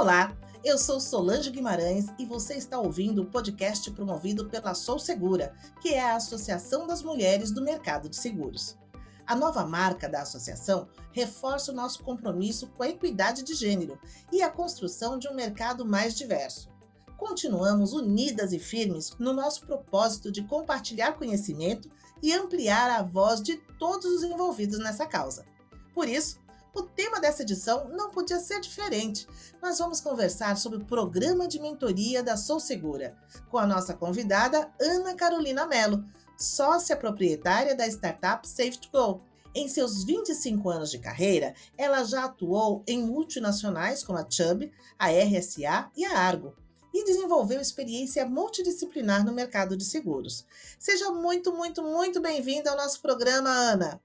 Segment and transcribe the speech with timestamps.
[0.00, 0.34] Olá,
[0.64, 5.90] eu sou Solange Guimarães e você está ouvindo o podcast promovido pela Sou Segura, que
[5.90, 8.78] é a Associação das Mulheres do Mercado de Seguros.
[9.26, 14.00] A nova marca da associação reforça o nosso compromisso com a equidade de gênero
[14.32, 16.70] e a construção de um mercado mais diverso.
[17.18, 21.90] Continuamos unidas e firmes no nosso propósito de compartilhar conhecimento
[22.22, 25.44] e ampliar a voz de todos os envolvidos nessa causa.
[25.92, 26.40] Por isso,
[26.74, 29.26] o tema dessa edição não podia ser diferente.
[29.62, 33.16] Nós vamos conversar sobre o programa de mentoria da Sou Segura,
[33.50, 36.04] com a nossa convidada Ana Carolina Mello,
[36.38, 39.20] sócia proprietária da startup Safe to Go.
[39.54, 45.08] Em seus 25 anos de carreira, ela já atuou em multinacionais como a Chubb, a
[45.10, 46.54] RSA e a Argo
[46.92, 50.44] e desenvolveu experiência multidisciplinar no mercado de seguros.
[50.78, 54.00] Seja muito, muito, muito bem-vinda ao nosso programa, Ana.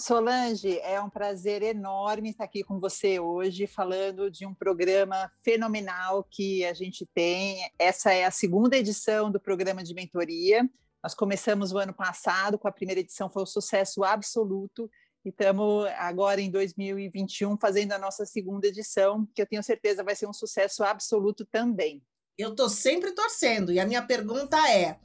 [0.00, 6.24] Solange, é um prazer enorme estar aqui com você hoje, falando de um programa fenomenal
[6.24, 7.60] que a gente tem.
[7.78, 10.66] Essa é a segunda edição do programa de mentoria.
[11.02, 14.90] Nós começamos o ano passado com a primeira edição, foi um sucesso absoluto.
[15.22, 20.16] E estamos agora em 2021 fazendo a nossa segunda edição, que eu tenho certeza vai
[20.16, 22.02] ser um sucesso absoluto também.
[22.38, 24.98] Eu estou sempre torcendo, e a minha pergunta é: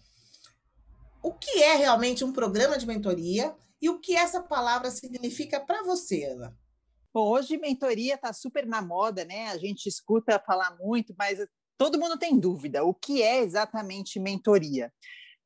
[1.22, 3.54] o que é realmente um programa de mentoria
[3.86, 6.58] e o que essa palavra significa para você, Ana?
[7.14, 9.50] Bom, hoje mentoria está super na moda, né?
[9.50, 11.38] A gente escuta falar muito, mas
[11.78, 12.84] todo mundo tem dúvida.
[12.84, 14.92] O que é exatamente mentoria?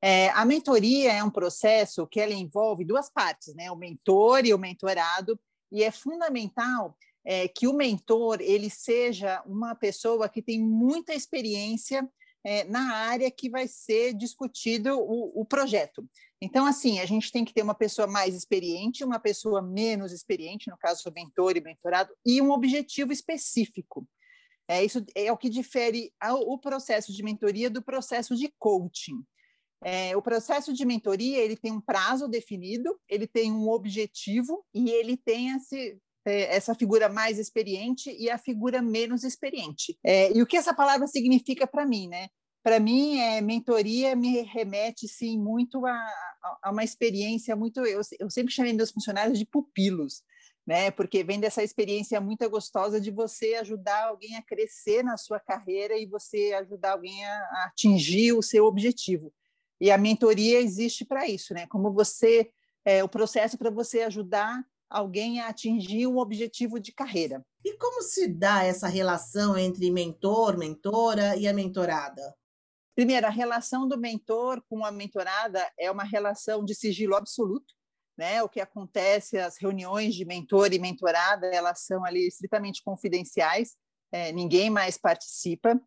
[0.02, 3.70] É, a mentoria é um processo que ela envolve duas partes, né?
[3.72, 5.38] O mentor e o mentorado,
[5.70, 12.10] e é fundamental é, que o mentor ele seja uma pessoa que tem muita experiência
[12.44, 16.08] é, na área que vai ser discutido o, o, projeto.
[16.42, 20.70] Então, assim, a gente tem que ter uma pessoa mais experiente, uma pessoa menos experiente,
[20.70, 24.08] no caso, o mentor e mentorado, e um objetivo específico.
[24.68, 29.24] É, isso é o que difere o processo de mentoria do processo de coaching.
[29.84, 34.92] É, o processo de mentoria ele tem um prazo definido, ele tem um objetivo e
[34.92, 39.98] ele tem esse, é, essa figura mais experiente e a figura menos experiente.
[40.06, 42.28] É, e o que essa palavra significa para mim, né?
[42.62, 46.12] Para mim, é, mentoria me remete, sim, muito a,
[46.62, 47.80] a uma experiência muito...
[47.86, 50.22] Eu, eu sempre chamei meus funcionários de pupilos,
[50.68, 50.92] né?
[50.92, 55.98] Porque vem dessa experiência muito gostosa de você ajudar alguém a crescer na sua carreira
[55.98, 59.34] e você ajudar alguém a, a atingir o seu objetivo.
[59.80, 61.66] E a mentoria existe para isso, né?
[61.68, 62.52] Como você...
[62.86, 67.46] É, o processo para você ajudar alguém a atingir um objetivo de carreira.
[67.64, 72.34] E como se dá essa relação entre mentor, mentora e a mentorada?
[73.00, 77.74] Primeiro, a relação do mentor com a mentorada é uma relação de sigilo absoluto.
[78.18, 78.44] Né?
[78.44, 83.78] O que acontece, as reuniões de mentor e mentorada, elas são ali estritamente confidenciais,
[84.12, 85.82] é, ninguém mais participa.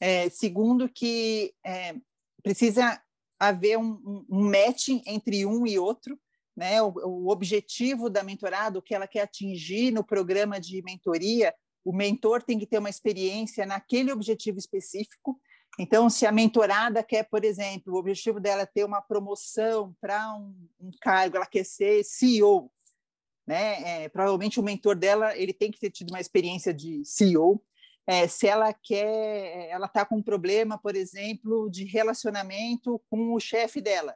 [0.00, 1.94] É, segundo, que é,
[2.42, 3.02] precisa
[3.38, 6.18] haver um, um matching entre um e outro,
[6.56, 11.54] né, o, o, objetivo da mentorada, o que ela quer atingir no programa de mentoria,
[11.84, 15.38] o mentor tem que ter uma experiência naquele objetivo específico.
[15.78, 20.34] Então, se a mentorada quer, por exemplo, o objetivo dela é ter uma promoção para
[20.34, 22.70] um, um, cargo, ela quer ser CEO,
[23.46, 24.04] né?
[24.04, 27.62] É, provavelmente o mentor dela ele tem que ter tido uma experiência de CEO.
[28.06, 33.40] É, se ela quer, ela está com um problema, por exemplo, de relacionamento com o
[33.40, 34.14] chefe dela,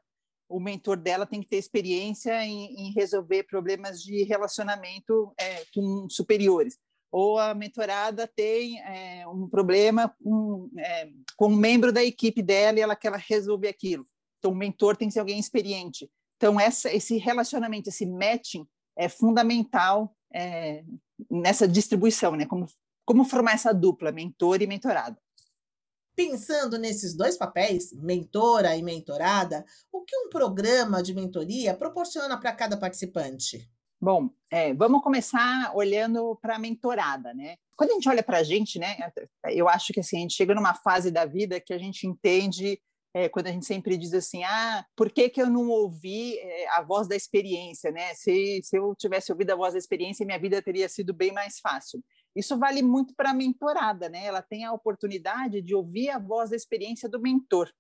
[0.51, 6.09] o mentor dela tem que ter experiência em, em resolver problemas de relacionamento é, com
[6.11, 6.77] superiores.
[7.13, 12.79] Ou a mentorada tem é, um problema com, é, com um membro da equipe dela
[12.79, 14.07] e ela quer resolver aquilo.
[14.39, 16.11] Então, o mentor tem que ser alguém experiente.
[16.37, 18.67] Então, essa, esse relacionamento, esse matching
[18.97, 20.85] é fundamental é,
[21.31, 22.47] nessa distribuição, né?
[22.47, 22.67] Como,
[23.05, 25.19] como formar essa dupla, mentor e mentorado.
[26.15, 32.53] Pensando nesses dois papéis, mentora e mentorada, o que um programa de mentoria proporciona para
[32.53, 33.69] cada participante?
[34.03, 37.57] Bom, é, vamos começar olhando para a mentorada, né?
[37.77, 38.97] Quando a gente olha para a gente, né,
[39.51, 42.81] eu acho que assim, a gente chega numa fase da vida que a gente entende
[43.13, 46.69] é, quando a gente sempre diz assim, ah, por que, que eu não ouvi é,
[46.71, 48.15] a voz da experiência, né?
[48.15, 51.59] Se, se eu tivesse ouvido a voz da experiência, minha vida teria sido bem mais
[51.61, 52.03] fácil.
[52.35, 54.25] Isso vale muito para a mentorada, né?
[54.25, 57.71] Ela tem a oportunidade de ouvir a voz da experiência do mentor.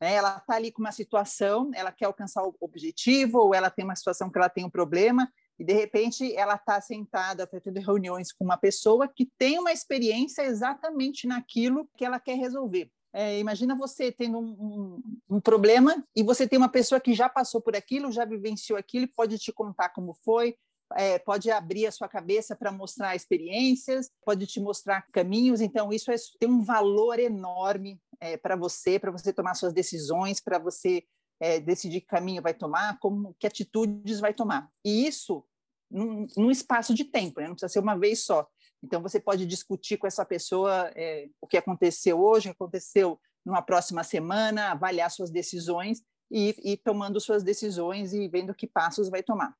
[0.00, 0.14] Né?
[0.14, 3.96] Ela está ali com uma situação, ela quer alcançar o objetivo, ou ela tem uma
[3.96, 8.32] situação que ela tem um problema, e de repente ela está sentada, está tendo reuniões
[8.32, 12.90] com uma pessoa que tem uma experiência exatamente naquilo que ela quer resolver.
[13.12, 17.28] É, imagina você tendo um, um, um, problema e você tem uma pessoa que já
[17.28, 20.56] passou por aquilo, já vivenciou aquilo, pode te contar como foi,
[20.96, 25.60] é, pode abrir a sua cabeça para mostrar experiências, pode te mostrar caminhos.
[25.60, 30.40] Então, isso é, tem um valor enorme é, para você, para você tomar suas decisões,
[30.40, 31.04] para você
[31.40, 34.70] é, decidir que caminho vai tomar, como que atitudes vai tomar.
[34.84, 35.44] E isso
[35.90, 37.46] num, num espaço de tempo, né?
[37.46, 38.48] não precisa ser uma vez só.
[38.82, 43.18] Então, você pode discutir com essa pessoa é, o que aconteceu hoje, o que aconteceu
[43.44, 49.08] numa próxima semana, avaliar suas decisões e ir tomando suas decisões e vendo que passos
[49.08, 49.54] vai tomar.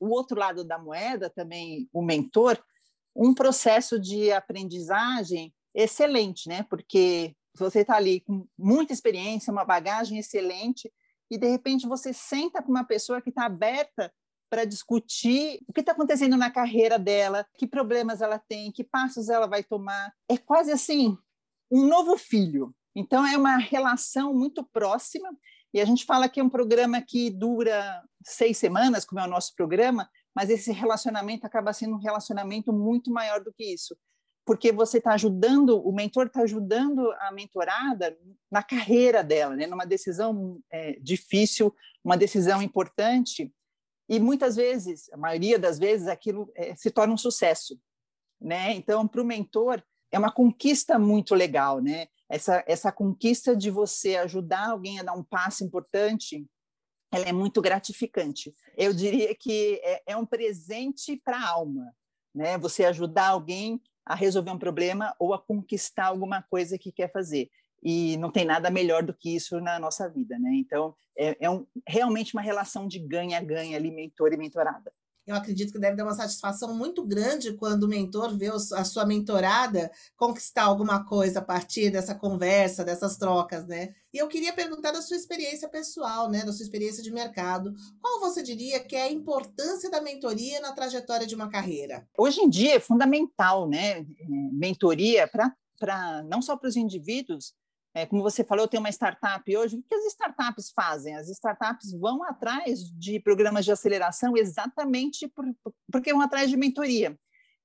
[0.00, 2.62] O outro lado da moeda, também o mentor,
[3.14, 6.64] um processo de aprendizagem excelente, né?
[6.64, 10.92] Porque você está ali com muita experiência, uma bagagem excelente,
[11.30, 14.12] e de repente você senta com uma pessoa que está aberta
[14.50, 19.28] para discutir o que está acontecendo na carreira dela, que problemas ela tem, que passos
[19.28, 20.12] ela vai tomar.
[20.28, 21.16] É quase assim
[21.70, 22.74] um novo filho.
[22.96, 25.28] Então é uma relação muito próxima
[25.72, 29.30] e a gente fala que é um programa que dura seis semanas, como é o
[29.30, 33.96] nosso programa, mas esse relacionamento acaba sendo um relacionamento muito maior do que isso,
[34.48, 38.18] porque você está ajudando, o mentor está ajudando a mentorada
[38.50, 39.66] na carreira dela, né?
[39.66, 41.70] numa decisão é, difícil,
[42.02, 43.52] uma decisão importante,
[44.08, 47.78] e muitas vezes, a maioria das vezes, aquilo é, se torna um sucesso.
[48.40, 48.72] Né?
[48.72, 52.06] Então, para o mentor, é uma conquista muito legal, né?
[52.26, 56.46] Essa, essa conquista de você ajudar alguém a dar um passo importante,
[57.12, 58.54] ela é muito gratificante.
[58.78, 61.94] Eu diria que é, é um presente para a alma,
[62.34, 62.56] né?
[62.56, 67.50] Você ajudar alguém a resolver um problema ou a conquistar alguma coisa que quer fazer.
[67.82, 70.50] E não tem nada melhor do que isso na nossa vida, né?
[70.54, 74.90] Então, é, é um, realmente uma relação de ganha-ganha ali, mentor e mentorada
[75.28, 79.04] eu acredito que deve dar uma satisfação muito grande quando o mentor vê a sua
[79.04, 83.94] mentorada conquistar alguma coisa a partir dessa conversa, dessas trocas, né?
[84.12, 87.74] E eu queria perguntar da sua experiência pessoal, né, da sua experiência de mercado.
[88.00, 92.08] Qual você diria que é a importância da mentoria na trajetória de uma carreira?
[92.16, 94.06] Hoje em dia é fundamental, né,
[94.52, 97.52] mentoria para não só para os indivíduos,
[97.94, 99.76] é, como você falou, eu tenho uma startup hoje.
[99.76, 101.16] O que as startups fazem?
[101.16, 105.44] As startups vão atrás de programas de aceleração exatamente por,
[105.90, 107.18] porque vão atrás de mentoria.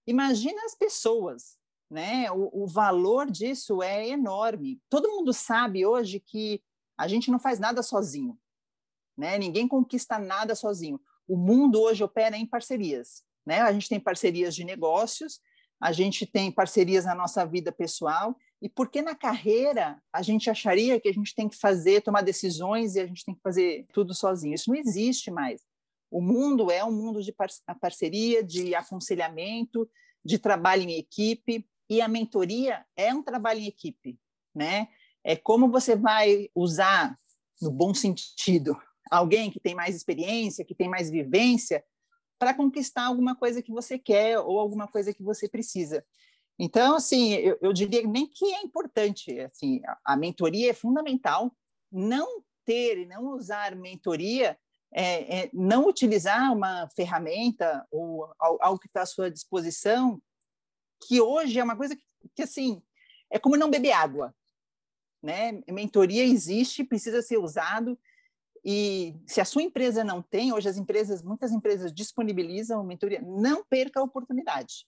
[0.08, 1.58] Imagina as pessoas,
[1.90, 2.32] né?
[2.32, 4.82] O, o valor disso é enorme.
[4.90, 6.62] Todo mundo sabe hoje que
[6.98, 8.38] a gente não faz nada sozinho,
[9.18, 9.38] né?
[9.38, 11.00] Ninguém conquista nada sozinho.
[11.28, 13.62] O mundo hoje opera em parcerias, né?
[13.62, 15.40] A gente tem parcerias de negócios,
[15.82, 20.50] a gente tem parcerias na nossa vida pessoal e por que na carreira a gente
[20.50, 23.86] acharia que a gente tem que fazer, tomar decisões e a gente tem que fazer
[23.92, 24.56] tudo sozinho?
[24.56, 25.62] Isso não existe mais.
[26.10, 27.36] O mundo é um mundo de
[27.82, 29.86] parceria, de aconselhamento,
[30.24, 34.18] de trabalho em equipe, e a mentoria é um trabalho em equipe,
[34.56, 34.88] né?
[35.26, 37.18] É como você vai usar,
[37.62, 38.80] no bom sentido,
[39.12, 41.84] alguém que tem mais experiência, que tem mais vivência,
[42.40, 46.02] para conquistar alguma coisa que você quer ou alguma coisa que você precisa.
[46.58, 51.56] Então, assim, eu, eu diria nem que é importante, assim, a, a mentoria é fundamental.
[51.92, 54.58] Não ter e não usar mentoria
[54.94, 60.22] é, é, não utilizar uma ferramenta ou algo que está à sua disposição,
[61.08, 62.04] que hoje é uma coisa que,
[62.36, 62.82] que, assim,
[63.32, 64.34] é como não beber água,
[65.22, 65.62] né?
[65.68, 67.98] Mentoria existe, precisa ser usado,
[68.64, 73.66] e se a sua empresa não tem, hoje as empresas, muitas empresas disponibilizam mentoria, não
[73.66, 74.86] perca a oportunidade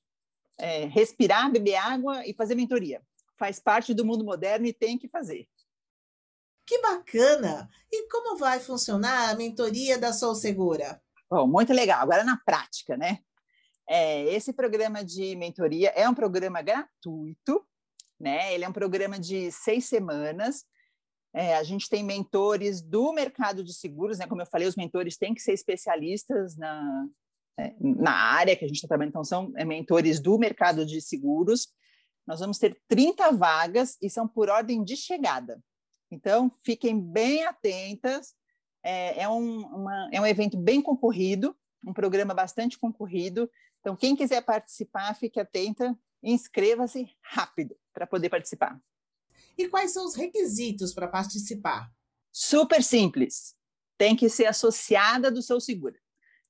[0.57, 3.01] é, respirar, beber água e fazer mentoria.
[3.37, 5.47] Faz parte do mundo moderno e tem que fazer.
[6.65, 7.69] Que bacana!
[7.91, 11.01] E como vai funcionar a mentoria da Sou Segura?
[11.29, 12.01] Bom, muito legal.
[12.01, 13.19] Agora na prática, né?
[13.87, 17.63] É, esse programa de mentoria é um programa gratuito,
[18.19, 18.53] né?
[18.53, 20.65] Ele é um programa de seis semanas.
[21.33, 24.25] É, a gente tem mentores do mercado de seguros, né?
[24.25, 27.05] Como eu falei, os mentores têm que ser especialistas na,
[27.79, 31.69] na área que a gente está trabalhando, então são é, mentores do mercado de seguros.
[32.27, 35.61] Nós vamos ter 30 vagas e são por ordem de chegada.
[36.11, 38.33] Então, fiquem bem atentas.
[38.83, 43.49] É, é, um, uma, é um evento bem concorrido, um programa bastante concorrido.
[43.79, 48.79] Então, quem quiser participar, fique atenta, inscreva-se rápido para poder participar.
[49.57, 51.89] E quais são os requisitos para participar?
[52.31, 53.55] Super simples.
[53.97, 55.95] Tem que ser associada do seu seguro.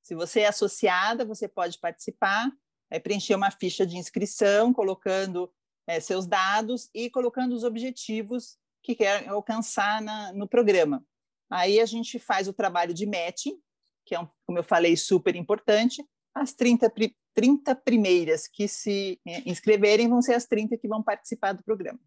[0.06, 2.52] Se você é associada, você pode participar,
[2.92, 5.52] é, preencher uma ficha de inscrição, colocando
[5.88, 11.04] é, seus dados e colocando os objetivos que quer alcançar na, no programa.
[11.50, 13.60] Aí a gente faz o trabalho de matching,
[14.06, 16.08] que é, um, como eu falei, super importante.
[16.36, 16.94] As 30,
[17.34, 22.00] 30 primeiras que se é, inscreverem vão ser as 30 que vão participar do programa.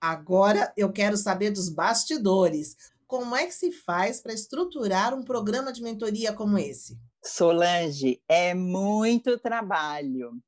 [0.00, 2.76] Agora eu quero saber dos bastidores
[3.08, 6.96] como é que se faz para estruturar um programa de mentoria como esse?
[7.26, 10.38] Solange, é muito trabalho.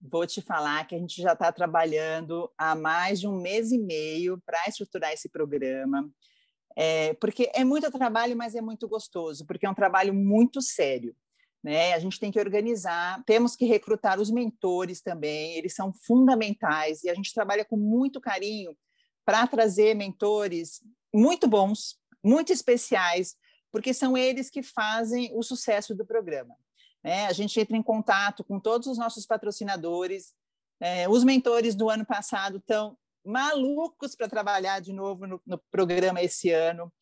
[0.00, 3.78] Vou te falar que a gente já está trabalhando há mais de um mês e
[3.78, 6.10] meio para estruturar esse programa.
[6.76, 11.14] É, porque é muito trabalho, mas é muito gostoso, porque é um trabalho muito sério.
[11.62, 11.92] Né?
[11.92, 17.08] A gente tem que organizar, temos que recrutar os mentores também, eles são fundamentais e
[17.08, 18.76] a gente trabalha com muito carinho
[19.24, 20.82] para trazer mentores
[21.14, 23.36] muito bons, muito especiais,
[23.74, 26.54] porque são eles que fazem o sucesso do programa.
[27.02, 27.26] Né?
[27.26, 30.32] A gente entra em contato com todos os nossos patrocinadores.
[30.78, 36.22] É, os mentores do ano passado estão malucos para trabalhar de novo no, no programa
[36.22, 36.92] esse ano.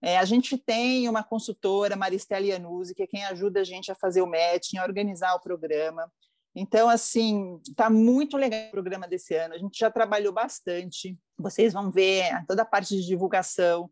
[0.00, 3.96] É, a gente tem uma consultora, Maristela Iannuzzi, que é quem ajuda a gente a
[3.96, 6.08] fazer o matching, a organizar o programa.
[6.54, 9.54] Então, assim, está muito legal o programa desse ano.
[9.54, 11.18] A gente já trabalhou bastante.
[11.36, 13.90] Vocês vão ver toda a parte de divulgação,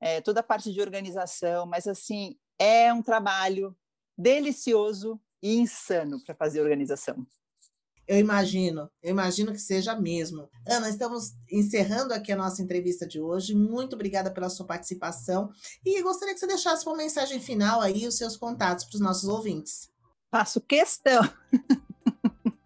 [0.00, 3.76] é, toda a parte de organização, mas, assim, é um trabalho
[4.16, 7.26] delicioso e insano para fazer organização.
[8.10, 10.50] Eu imagino, eu imagino que seja mesmo.
[10.66, 13.54] Ana, estamos encerrando aqui a nossa entrevista de hoje.
[13.54, 15.52] Muito obrigada pela sua participação
[15.84, 19.28] e gostaria que você deixasse uma mensagem final aí, os seus contatos para os nossos
[19.28, 19.88] ouvintes.
[20.28, 21.22] Faço questão.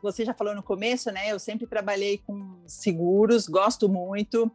[0.03, 1.33] Você já falou no começo, né?
[1.33, 4.51] Eu sempre trabalhei com seguros, gosto muito.